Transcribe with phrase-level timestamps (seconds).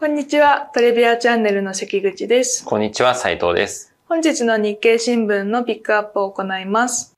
[0.00, 0.70] こんにちは。
[0.72, 2.64] トレビアチャンネルの関口です。
[2.64, 3.92] こんにちは、斉藤です。
[4.08, 7.14] 本日の日経新聞のピックアップを行います。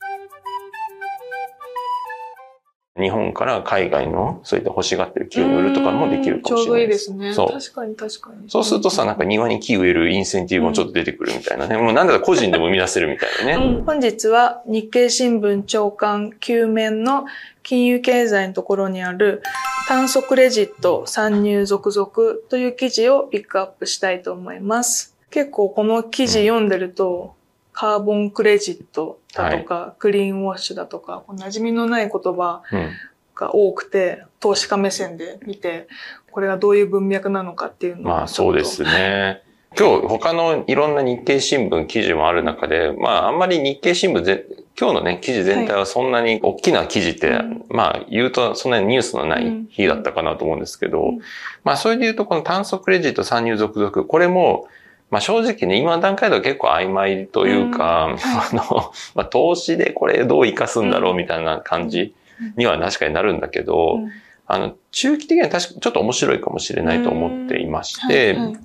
[3.02, 7.34] 日本から海外のそういった欲しがってる木を売るとかもできるかもしれないちょうどいいですね。
[7.34, 7.48] そう。
[7.48, 8.48] 確かに確かに。
[8.48, 11.76] そうするとさ、なんか庭に木植えるインセンティブもちょっと出てくるみたいなね。
[11.76, 13.64] もうなんだか個人でも生み出せるみたいなね。
[13.64, 17.24] うん本日は日経新聞長官9面の
[17.62, 19.42] 金融経済のところにある
[19.88, 22.10] 炭素クレジット参入続々
[22.48, 25.16] という記事をピックアップしたいと思います。
[25.30, 27.34] 結構この記事読んでると、
[27.72, 32.90] カーボンクレジットだとか、クリーンウォッシュだとか、馴染みのない言葉うん。
[33.34, 35.88] が多くて、投資家目線で見て、
[36.30, 39.42] これがどういう文脈なのかっていうのをまあそうですね。
[39.78, 44.44] 今日他のいろんな日経新聞記事もある中で、まああんまり日経新聞ぜ、
[44.78, 51.18] 今日のね、記事全体はそんなに大きな記事って、うんまあ言うとそんなにニュースのない日だったかなと思うんですけど、うん
[51.64, 54.68] まあそれで言うとこの炭素クレジット参入続々、これも、
[55.12, 58.16] まあ正直ね、今の段階では結構曖昧というか、うん。
[58.18, 62.14] あの、まあ投資でこれどう活かすんだろうみたいな感じ
[62.56, 64.10] には確かになるんだけど、うん。
[64.46, 68.42] あの、中期的には確かちょっと面白いかもしれないと思っていまして、はい。
[68.42, 68.56] はい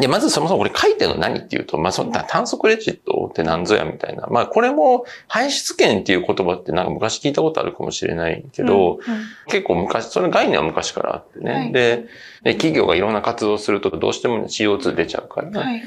[0.00, 4.26] で、まずそもそもこれ書いてるの何っていうと、まあ、その炭素クレジットって何ぞやみたいな。
[4.28, 9.22] まあ、これも排出権っていう言葉ってなんか昔聞いたことあるかもしれないけど、うんうん。
[9.48, 11.52] 結構昔、その概念は昔からあってね。
[11.52, 11.72] はい。
[11.72, 12.06] で
[12.42, 15.82] で、企業がいろんな活動をするとどうしても CO2 出ちゃうから、はい。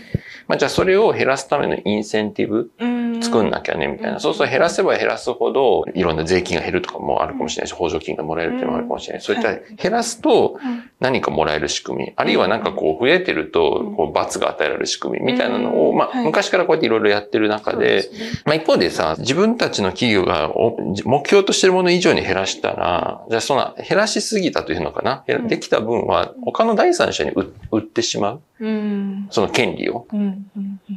[0.48, 4.20] まあ、じゃあそれを減らすためのインセンティブうん作んなきゃね、みたいな。
[4.20, 9.22] そうすると減らせば減らすほど、いろんな税金が減るとかもあるかもしれないし、補助金がもらえるっていうのもあるかもしれない。
[9.22, 10.90] そういった減らすとうん。
[11.00, 16.26] 何かもらえる仕組み、あるいはなんかこう増えてると、こう罰が与えられる仕組みみたいなのを、まあはい。
[16.26, 18.10] 昔からこうやっていろいろやってる中で、
[18.46, 25.48] まあ一方でさ、自分たちの企業がお目標としてるもの以上に減らしたら、じゃあその減らしすぎたというのかな、うん。
[25.48, 29.28] できた分は他の第三者に売売ってしまう、うん。
[29.30, 30.08] その権利を。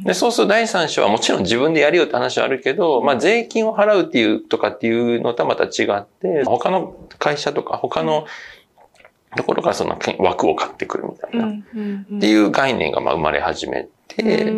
[0.07, 8.25] うんうんうんで、そうすると第三者はもちろん自分でやるよって話はあるけど、まあ税金を払うっていうとかっていうのとはまた違って、他の会社とか他の
[9.35, 14.51] ところからその枠を買ってくるみたいな、っってていう概念がまあ生まれ始めて、で、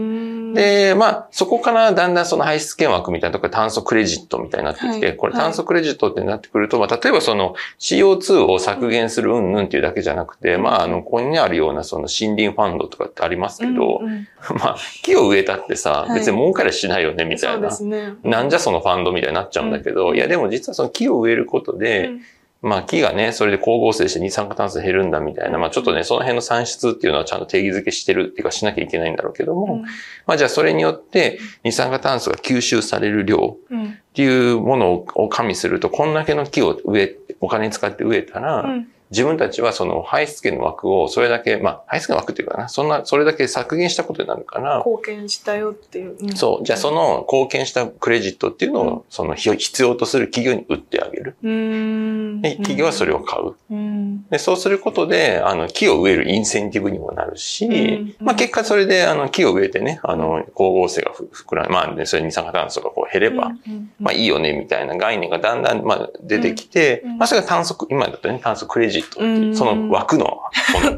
[0.54, 14.28] で、まあ、そこからだんだんその排出権枠みたいなとか炭素クレジットみたいになってきて、はいこれ炭素クレジットってなってくると、まあ、例えばその CO2 を削減するうんぬんっていうだけじゃなくて、まあ、あの、ここにあるようなその森林ファンドとかってありますけど、うんうん。
[14.58, 16.20] まあ、木を植えたってさ、はい。
[16.20, 17.70] 別に儲かりゃしないよね、みたそいうな。
[17.70, 18.14] ですね。
[18.24, 20.16] なんじゃそのファンドみたいになっちゃうんだけど、うん。
[20.16, 22.22] いやでも実はその木を植えることで、うん
[22.62, 29.84] まあ木がね、それで光合成して二酸化炭素減るんだみたいな、まあちょっとね、その辺の算出っていうのはちゃんと定義づけしてるっていうかしなきゃいけないんだろうけども、
[30.26, 33.86] まあじゃあそれによって二酸化炭素が吸収される量うん。
[33.86, 46.18] っていうものを加味すると、こんだけの木を植え、お金使って植えたら、うん自分たちはその排出権の枠をそれだけ、まあ排出権の枠っていうかな、そんな、それだけ削減したことになるから、貢献したよっていう。
[46.20, 46.66] うんそう。
[46.66, 51.36] じゃあその貢献したクレジットっていうのを、その必要とする企業に売ってあげる。
[51.44, 52.42] うん。
[52.42, 53.56] で、企業はそれを買う。
[53.70, 54.28] うん。
[54.30, 58.16] で、そうすることで、あの、木を植えるインセンティブにもなるし、うん。
[58.20, 67.18] まあ結果それで、あの、木を植えてね、あの、光合成がふ膨らむ、まあね、それ二酸化炭素がこう減れば、うんまあいいよね、みたいな概念がだんだん、まあ出てきて、うん。
[67.18, 70.42] まあそれが炭素、今だとね、炭素クレジットっていう、うんその枠の、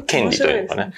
[0.06, 0.92] 権利というかね。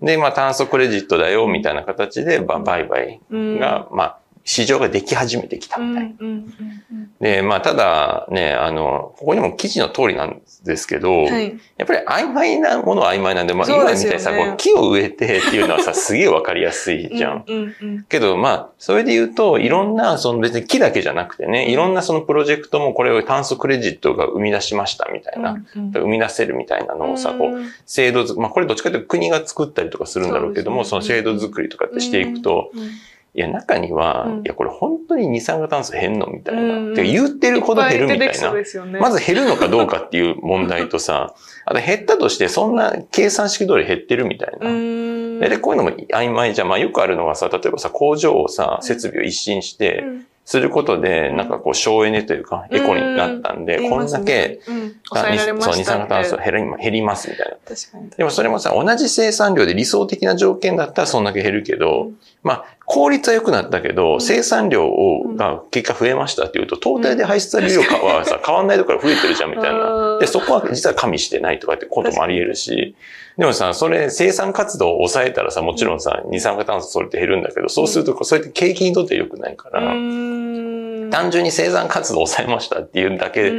[0.00, 7.01] でまあ炭素クレジットだよ、みたいな形で、ば売買うんが、まあ、市場ができ始めてきたうんみたいな。
[7.22, 11.56] うんうんで、まあ、ただね、あの、ここにも記事の通りなんですけど、うんはい。
[11.76, 17.44] やっぱり曖昧なものは曖昧なんで、まあ、今みたいにさ、こう木を植えてっていうのはさ、すげえわかりやすいじゃん。
[17.46, 18.02] うんうんうん。
[18.08, 32.90] けど、まあ、それで言うと、いろんな、その別に木だけじゃなくてね、いろんなそのプロジェクトもこれを炭素クレジットが生み出しましたみたいな、うん生み出せるみたいなのをさ、こう、うん制度づ、まあこれどっちかというと国が作ったりとかするんだろうけども、その制度作りとかってしていくと、うん
[33.34, 36.62] いや、中には、うんいや、これ本当に二酸化炭素減んのみたいな。
[36.62, 38.56] うんてか言ってるほど減るみたいなっぱ出てきそう。
[38.56, 41.34] ですよね まず減るのかどうかっていう問題とさ、
[41.64, 44.68] あと減ったとしてそんな計算式通り減ってるみたいな。
[44.68, 46.68] うんで、こういうのも曖昧じゃん。
[46.68, 57.56] まあよくあるのがさ、例えばさ、工場をさ、設備を一新して、うんすることで、なんかこう省エネというか、エコになったんで、こんだけ、そう、二酸化炭素減り減りますみたいな。
[57.64, 58.10] 確かに。
[58.10, 62.16] でもそれもさ、同じ生産量で理想的な条件だったらそんだけ減るけど、うん。
[62.42, 64.20] まあ、効率は良くなったけど、うん。
[64.20, 70.14] 生産量をが結果増えましたっていうと、トータルで排出される量はさ、変わんないところから増えてるじゃんみたいな。
[70.14, 70.18] うん。
[70.18, 72.96] で、そこは実は加味してないとかってこともあり得るし、
[73.38, 81.10] でもさ、それ生産活動を抑えたらさ、もちろんさ、二酸化炭素それって減るんだけど、そうすると、それって景気にとって良くないから、うん。
[81.10, 83.52] 単純に生産活動を抑えましたっていうだけ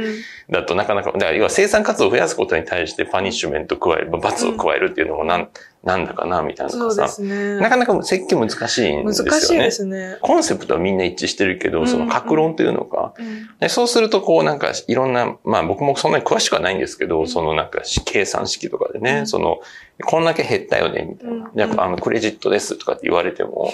[0.50, 5.48] だとなかなか、だから要は生産活動を増やすことに対してパニッシュメントを加える、罰を加えるっていうのもなん、
[5.84, 7.56] なんだかな、みたいなのそうですね。
[7.60, 9.30] なかなか設計難しいんですよね。
[9.30, 10.18] 難しいですね。
[10.22, 13.48] コンセプトはみんな一致してるけど、うんその格論というのか、うん。
[13.60, 17.28] でそうすると、こうなんかいろんな、まあ僕もそんなに詳しくはないんですけど、うん。
[17.28, 19.26] そのなんか計算式とかでね、うん。
[19.26, 19.60] その、
[20.02, 21.34] こんだけ減ったよね、みたいな。
[21.34, 21.50] うん。
[21.54, 23.70] じゃあ、あの、クレジットですとかって言われても、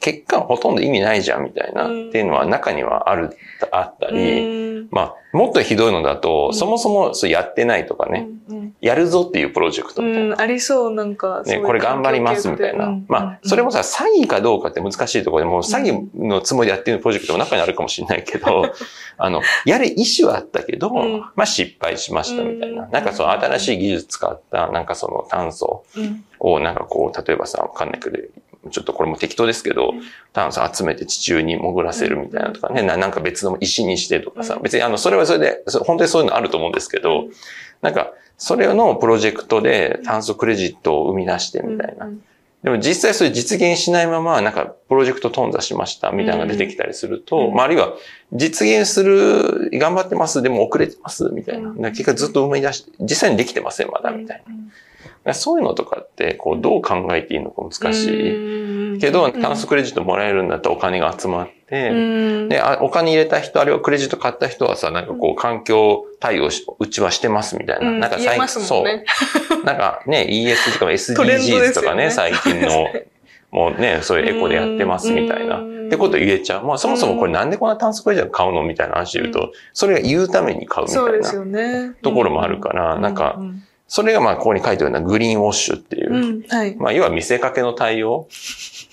[0.00, 2.08] 結果ほとんど意味ないじゃん、みたいな、うん。
[2.08, 3.30] っていうのは中にはある、
[3.72, 4.88] あったり、うん。
[4.90, 6.54] まあ、もっとひどいのだと、うん。
[6.54, 10.34] そもそもそうやってないとかね、うんやるぞっていうプロジェクトみたいな。
[10.34, 12.86] うん、ありそう、なんか、そういね、うこれ頑張りますみたいな。
[12.86, 13.06] うん。
[13.08, 18.72] まあ、それもさ、詐欺かどうかって難しいところでもう詐欺のつもりでやってるプロジェクトも中にあるかもしれないけど、
[19.18, 21.20] あの、やる意思はあったけど、うん。
[21.34, 22.84] まあ失敗しましたみたいな。
[22.84, 22.90] うん。
[22.90, 26.24] なんかその新しい技術使った、なんかその炭素うん。
[26.40, 28.18] をなんかこう、例えばさ、わかんないけど、
[28.70, 30.02] ちょっとこれも適当ですけどうん、
[30.32, 34.62] 炭素集めて地中に潜らせるみたいなとかね、ななんか別の石にしてとかさう、ん。
[34.62, 37.26] 別にあの、それはそれで、そ本当にそういうのあると思うんですけど、
[37.84, 42.10] なんか、それのプロジェクトで炭素クレジットを生み出してみたいなう。
[42.10, 42.24] ん
[42.64, 47.92] でも実際それ実現しないまま、なんか、プロジェクト頓挫しました、みたいなのが出てきたりすると、うんまあ、あるいは、
[48.32, 51.90] 実現する、頑張ってます、でも遅れてます、みたいな。
[51.90, 54.42] 結果ずっと生み出し、実際にできてません、まだ、みたい
[55.26, 55.34] な。
[55.34, 58.63] そういうのとかって、こう、どう考えていいのか難しい。
[58.96, 62.48] いけど、炭素クレジットもらえるんだったらお金が集まって、うん。
[62.48, 67.88] で、あお金入れた人、あるいはクレジット買った人はさ、なんかこう、環境対応し、うちはしてますみたいな。
[67.88, 68.00] うん。
[68.00, 69.04] なんか言えますもんね。
[69.48, 69.64] そう。
[69.64, 72.88] なんかね、ES とか SDGs とかね、最近の、
[73.50, 75.58] もうね、そういうエコでやってますみたいな。
[75.62, 75.74] うん。
[75.86, 76.64] ってこと言えちゃう。
[76.64, 81.04] まあそもそもこれなんでこんな炭素クレジット買うのみたいな話で言うと、それが言うために買うみたい
[81.50, 81.94] な。
[82.02, 83.38] ところもあるから、なんか、
[83.86, 86.74] それがまあここに書いてあるようなグリーンウォッシュっていうう、ん、はい。
[86.76, 88.28] まあ要は見せかけの対応。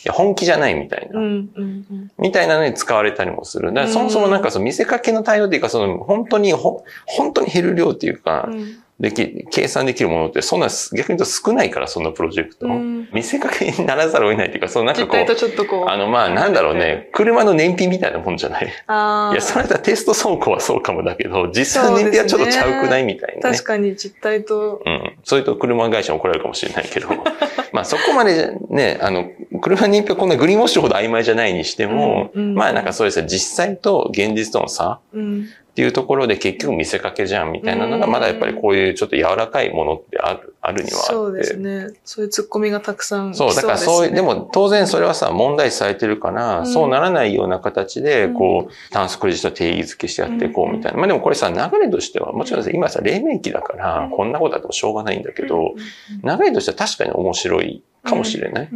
[0.03, 1.19] いや、本気じゃないみたいな。
[1.19, 2.11] うん、うん、うん。
[2.17, 3.73] みたいなのに使われたりもする。
[3.73, 12.67] だからそもそもなんかその見せかけの対応っていうか、その本当にほ、本当に減る量っていうか、うんでき、計算できるものってそんな逆に言うと少ないから、そんなプロジェクト。
[12.67, 15.89] うん見せかけにならざるを得ないっていうか、そのなんかこう、ちょっとこう。
[15.89, 18.67] あのまあなんだろうね、 車の燃費みたいなもんじゃない。
[18.87, 19.33] ああ。
[19.33, 23.55] いや、それだテスト走行はそうかもだけど、実際の燃費はちょっとちゃうくないみたいなね。
[23.55, 24.83] 確かに実態と。
[24.85, 25.13] うん。
[25.23, 27.07] それと車会社に怒られるかもしれないけど。
[27.73, 29.31] まあそこまでね、あの、
[29.61, 35.47] 車燃費はこんなグリーンウォッシュほど曖昧じゃないにしても、うんうんまあなんかそうですね、実際と現実との差うん。
[35.71, 41.13] っていうところで結局見せかけじゃんみたいなのが、うんまだやっぱりこういうちょっと柔らかいものってある、あるにはあって。
[41.13, 41.87] そうですね。
[42.03, 46.67] そういうツッコミがたくさん来そう、だからそういう、でも、も当然それはさ、問題視されてるから、うん。
[46.67, 48.33] そうならないような形で、うん。
[48.33, 50.97] こう、炭素クレジット定義付けしてやっていこうみたいな。
[50.97, 55.75] まあでもこれさ、流れとしては、もちろんさ今さ、黎明期だからうん、こんなことあってもしょうがないんだけど、
[56.23, 58.69] 流れとしては確かに面白いかもしれない。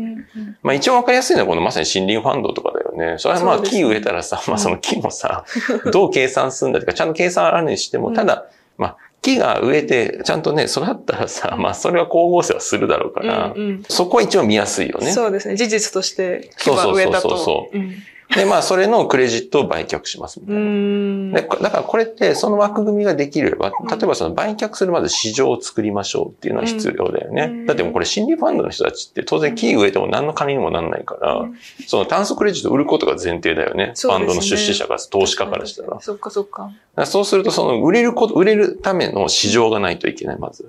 [0.61, 3.15] まあ一番わかりやすいのはこのまさに森林ファンドとかだよね。
[3.17, 5.45] それはまあ木植えたらさ、まあその木もさ、
[5.91, 8.45] どう計算するんだとか、ちゃんと計算あるにしても、うんただ、
[8.77, 13.55] まあ木が植えてちゃんとね、育ったらさ、まあそれは光合成はするだろうから、
[13.89, 15.11] そこは一番見やすいよね。
[15.11, 15.55] そうですね。
[15.55, 17.37] 事実として、木そうそうそうそう。
[17.37, 17.95] そううん
[18.35, 20.63] で、まあそれのクレジットを売却しますみたういな。
[20.65, 21.31] ん。
[21.31, 27.43] でだからこれってその枠組みができれば、うん例えばその売却するまず市場を作りましょうっていうのは必要だよね。
[27.43, 31.45] うんだってもうこれ心理ファンドの人たちって当然木植えても何の金にもなんないから、
[31.87, 33.87] その炭素クレジットを売ることが前提だよね。
[33.87, 35.99] ねファンドの出資者が、投資家からしたら。
[35.99, 36.71] そっかそっか。
[36.95, 40.67] らそうするとその売れること、売れるための市場がないといけない、まず。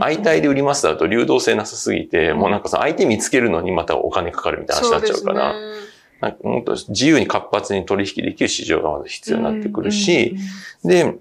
[0.00, 5.54] 相対で売りますだと流動性なさすぎて、もうなんかその相手見つけるのにまたお金かかるみたいな話になっちゃうから、
[6.42, 10.36] もっと自由に活発に取引できる市場がまず必要になってくるし、
[10.84, 11.14] で、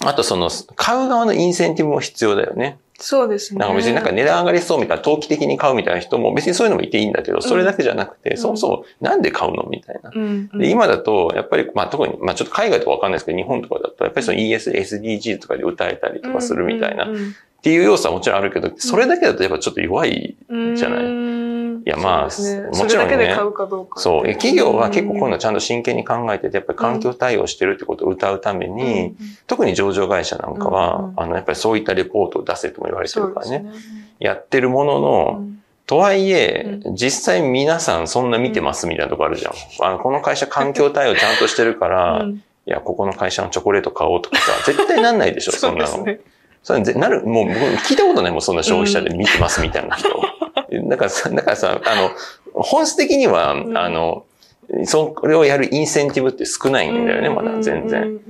[0.00, 2.78] あとその、買う側のインセンティブも必要だよね。
[3.04, 3.58] そうですね。
[3.58, 10.10] なんか別になんか値段上がりそうみたいな、投機的に買うみたいな人も別にそういうのもいていいんだけど、それだけじゃなくて、んそもそもなんで買うのみたいな。
[10.58, 17.08] で、今だと、やっぱり、まあ特に、まあちょっと海外とかわかんないですけど、日本とかだと、やっぱりその ES、SDGs とかで歌えたりとかするみたいな、っ
[17.62, 20.36] ていう要素はもちろんあるけど、それだけだとやっぱちょっと弱い。
[20.48, 21.04] うんじゃない？
[21.04, 21.41] うん
[21.84, 24.00] いやまあねもちろんねそうかどうか。
[24.00, 24.28] そう。
[24.28, 33.58] え企業は結構こういうのちゃんと真剣に考えてて、やっぱり環境対応してるってことを歌うために、うん特に上場会社なんかは、うんうんあの、やっぱりそういったレポートを出せとも言われてるからね。
[33.58, 33.72] ね。
[34.18, 39.52] やってるものの、うんとはいえ、う実際皆さんそんな見てますみたいなとこあるじゃん。
[39.82, 46.06] あの、この会社環境対応ちゃんとしてるから、い うんや、ここの会社のチョコレート買おうとかさ、絶対なんないでしょ、 そんなの。
[46.62, 50.08] それぜなる、もう僕聞いたことないもん、そんな消費者で見てますみたいな人。
[50.88, 52.10] だからさ、だからさ、あの、
[52.54, 53.76] 本質的には、うん。
[53.76, 54.24] あの、
[54.84, 58.20] それをやるインセンティブって少ないんだよね、まだ全然。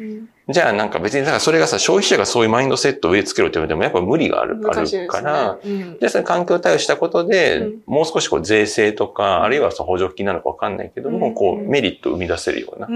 [0.49, 5.99] じゃあなんか別に、だからそれがさ、消費者がそういうマインドセットを植え付けろって言われてもやっぱ無理がある、あるから、うん。
[5.99, 7.82] で、その環境対応したことで、うん。
[7.87, 12.87] もう少しこう税制とか、あるいはその補助金なのかわかんないけども、うんこうメリットを生み出せるような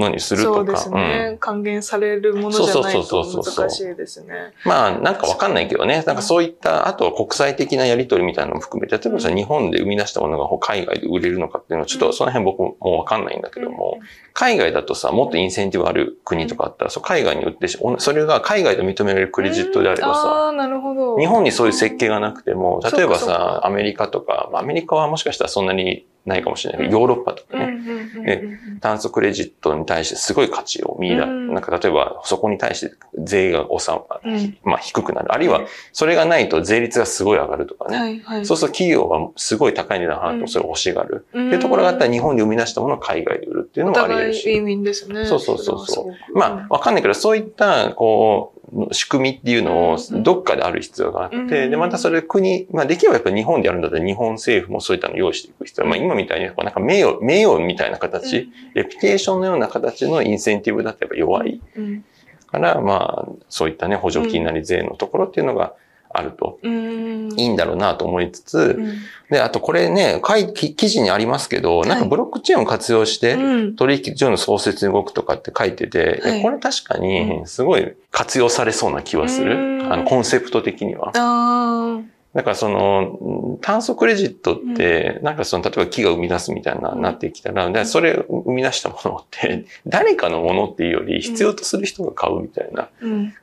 [0.00, 0.56] のにするとか。
[0.56, 1.36] そうですね。
[1.40, 4.52] 還元されるものじゃないそうそうとそうそう難しいですね。
[4.64, 6.02] まあ、なんかわかんないけどね。
[6.06, 13.98] なんかそういった、あとは国際的なやり取りみたいなのも含めて、例えばさ、日本で生み出したものが海外で売れるのかっていうのは、ちょっとその辺僕もわかんないんだけども、
[14.32, 21.18] 海外だとさ、もっとインセンティブある国とかあったら、そう海外に売ってし、それが海外で認められるクレジットであればさ、ああ、なるほど。
[21.18, 26.86] 日本にそういう設計がなくても、例えばさ、アメリカとか、まあアメリカはもしかしたらそんなにないかもしれない。
[26.86, 28.42] けど、ヨーロッパとかね、うんうんで
[28.80, 31.54] 炭素クレジットに対してすごい価値を見出、うん。
[31.54, 34.58] なんか例えばそこに対して税が収ま、うん。
[34.64, 35.32] まあ低くなる。
[35.32, 35.62] あるいは
[35.92, 38.22] それがないと税率がすごい上がるとかね。
[38.44, 41.26] そうすると企業はすごい高い値段払ってもそれを欲しがる。
[41.32, 41.46] うん。
[41.48, 44.40] っていうところがあったら日本で生み出したものを海外で売るっていうのおもあり得るし。
[45.26, 46.38] そうそうそうそう。
[46.38, 48.59] まあ、わかんないけど、そういった、こう、
[48.92, 55.86] 仕組みっていうのをうんどっかである必要があって、うんで、またそれ国、まあできればやっぱり日本でやるんだったら日本政府もそういったのを用意していく必要。
[55.86, 62.04] まあ今みたいに、こうなんか名誉、名誉みたいな形、レピュテーションのような形のインセンティブだとやっぱ弱いうん。
[62.50, 65.74] から、まあ、そういったね、補助金なり税のところっていうのが
[66.12, 67.32] あるとうん。
[67.38, 68.94] いいんだろうなと思いつつ、うん
[69.30, 73.76] で、あとこれね、書い記事にありますけど、なんかブロックチェーンを活用して、うん。
[73.76, 79.54] 取引所の創設に動くとかって書いてて、はいえこれ確かにすごい活用されそうな気はする。
[79.54, 81.12] うんあの、コンセプト的には。
[82.34, 92.88] あだからその、うん炭素クレジットって、なんかその、例えば木が生み出すみたいな、なってきたら、でそれを生み出したものって、誰かのものっていうより必要とする人が買うみたいな。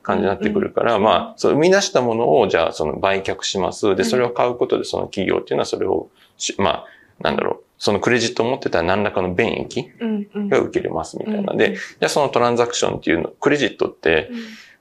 [0.02, 3.96] 感じになってくるから、まあ、そう生み出したものを、じゃあその売却します。
[3.96, 6.86] で、それを買うことでその企業っていうのはそれをし、まあ、
[7.22, 9.92] なんだろう、そのクレジットを持ってたら何らかの便益。
[10.50, 11.52] が受けれますみたいな。
[11.52, 14.30] うんで、じゃあそのトランザクションっていうの、クレジットって、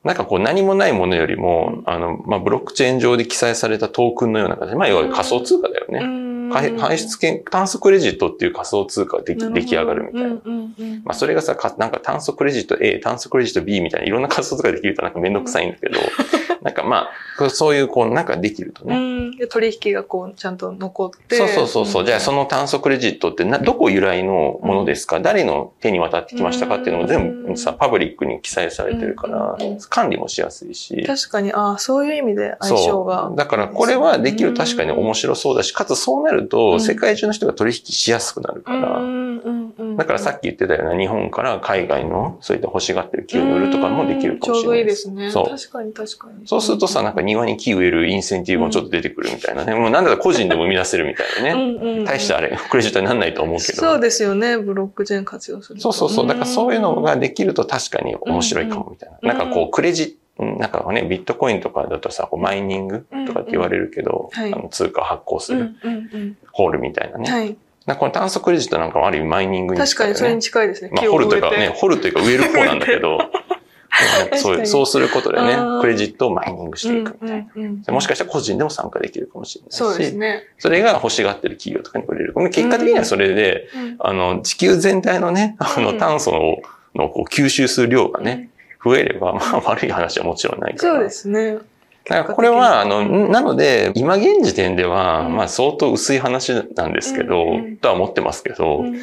[0.07, 6.01] なんかこう何もないものよりも、あの、まあ、ブロックチェーン上で記載されたトークンのような形、まあ、いわゆる仮想通貨だよね。
[6.03, 10.29] うん排排出権、炭素クレジットっていう仮想通貨が出来上がるみたいな。
[10.29, 15.99] うんうんうんまあ、それがさ、かなんか炭素クレジット A、炭素クレジット B みたいないろんな仮想通貨できるとなんかめんどくさいんだけど、
[16.63, 17.09] なんかま
[17.39, 19.47] あ、そういうこうなんかできるとうね。
[19.49, 21.37] 取引がこうちゃんと残って。
[21.37, 22.05] そうそうそうそう。
[22.05, 31.03] じゃあその、の炭素クレジットってな、どこ由来のものですか、誰の手に渡ってきましたかっていうのも全部さ、パブリックに記載されてるからうん、管理もしやすいし。
[31.05, 33.33] 確かに、ああ、そういう意味で相性が。
[33.35, 44.59] だからこれはできる確かに面白そうだし、かつそうなるうとん世界中の人が取引しやすくなるから、うんうんうんうんだからさっき言ってたような日本から海外のそういった欲しがってる木を売るとかもできるかもしれない。
[44.59, 45.31] うんちょうどいいですね。
[45.31, 46.46] そう確かに確かに。
[46.47, 49.75] そうするとさ、なんか庭に木植えるインセンティブもちょっと出てくるみたいなね。
[49.75, 51.51] もうなんだか個人でも生み出せるみたいなね。
[51.81, 53.79] うんうんうん大してあれ、クレジットにならないと思うけど。
[53.79, 54.57] そうですよね。
[54.57, 55.83] ブロックチェーン活用すると。
[55.93, 56.27] そうそうそう。
[56.27, 59.19] だからそういうのができると確かに面白いかもみたいな。
[59.21, 67.25] うんなんかこう、クレジうんなんかね、ビットコインとかだとさ、こうマイニングとかって言われるけど、うんうんはいあの通貨を発行するうんうんホールみたいなね。
[67.27, 67.35] うん。
[67.35, 67.57] はい。
[67.87, 70.19] なんかこの炭素クレジットなんかもある意味マイニングに確近いよね。
[70.19, 70.91] かにそれに近いですね。
[70.93, 73.19] まあ、掘るというかね、掘るというか植える方なんだけど、
[74.37, 77.47] そうそうすることでねクレジットをマイニングしていくみたい
[77.87, 77.93] な。
[77.93, 80.45] もしかしたら個人でも参加できるかもしれないし、そうですね。
[80.59, 82.35] それが欲しがってる企業とかに売れる。
[82.51, 85.99] 結果的にはそれで、うんあの、地球全体のね、あの、うん。
[85.99, 86.59] 炭素の
[86.95, 88.51] のこう吸収する量がね、
[88.85, 90.95] 増えれば、まあ 悪い話はもちろんないから。
[90.95, 91.59] そうですね。
[92.09, 95.37] だからこれは、あの、うんなので、今現時点では、うん。
[95.37, 97.45] まあ相当薄い話なんですけど、
[97.81, 98.99] とは思ってますけど、うん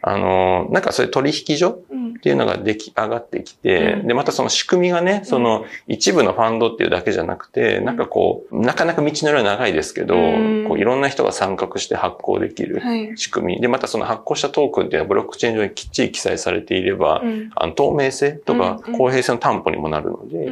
[0.00, 2.08] あの、なんかそういう取引所うん。
[2.18, 4.06] っていうのが出来上がってきて、うん。
[4.08, 7.84] で、またその仕組みがね、その一部のファンドっていうだけじゃなくて、ん。
[7.84, 10.64] なんかこう、なかなか道のりは長いですけど、うん。
[10.68, 13.16] こういろんな人が参画して発行できるはい。
[13.16, 13.60] 仕組み。
[13.60, 17.50] で、またその発行したトークンっていうのはブロックチェーン上にきっちり記載されていれば、うん。
[17.54, 20.50] あの透明性とか公平性の担保にもなるので、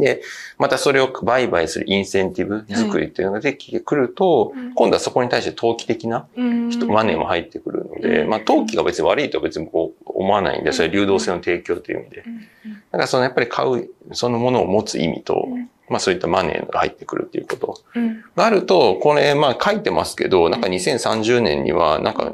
[0.00, 0.22] で、
[0.58, 4.74] またそれを売買するインセンティブ作りっていうのができてくると、うん。
[4.74, 6.70] 今度はそこに対して投機的なうん。
[6.70, 12.22] 人マネーも入ってくるので、うんまあ、投機が別に悪いとは別にこう思わないんで、それは流動性の提供という意味で。
[12.26, 12.48] うん
[12.94, 15.68] だからそのやっぱり買う、そのものを持つ意味と、うん。
[15.88, 18.24] まあそういったマネーが入ってくるっていうことうん。
[18.36, 22.32] があると、これまあ書いてますけど、なんか2030年にはなんか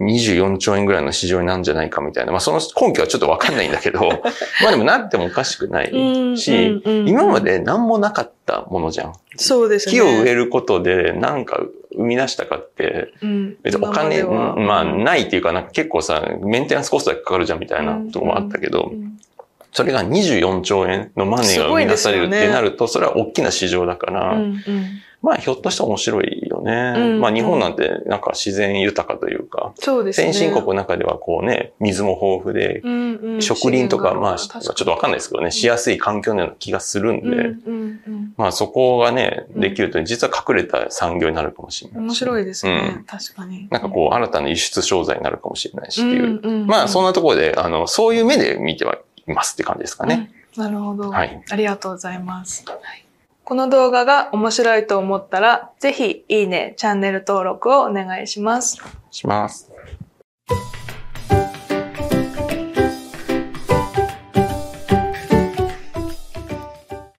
[0.00, 4.00] 24兆円ぐらいの市場になるんじゃないかみたいな、まあその根拠はちょっとわかんないんだけど、
[4.62, 9.12] まあでもなってもおかしくないし、今まで何もなかったものじゃん。
[9.36, 9.92] そうですね。
[9.92, 11.62] 木を植えることで何か
[11.96, 13.56] 生み出したかって、うん。
[13.62, 19.18] 別にお金、うんまあないっていうか、なんか結構さ、メンテナンスコストがかかるじゃんみたいなとこもあったけどう、ん。
[19.72, 24.36] それが24兆円のマネーが生み出されるってなると、それは大きな市場だから、
[25.20, 26.94] まあひょっとしたら面白いよね。
[26.96, 30.32] うんまあ日本なんてなんか自然豊かというか、そうですね。
[30.32, 42.04] 先進国の中ではこうね、水も豊富で、うんうん、植林とか、まあ、ちょ確っとわかんないですけどね、しやすい環境のような気がするんで、うんうんうんまあそこがね、うんできると実は隠れた産業になるかもしれないし。
[42.04, 42.94] 面白いですね。
[42.96, 43.68] うん確かに。
[43.70, 46.22] なんかこう、新たな輸出商材になるかもしれないしっていう。
[46.22, 50.30] んうんうんまあそんなところで、あの、そういう目で見てはいますって感じですかね。
[50.36, 52.64] うんなるほど、はいありがとうございます。
[52.66, 53.03] はい
[53.44, 58.78] この動画が面白いと思ったら、ぜひいいね、チャンネル登録をお願いします。
[59.10, 59.73] します。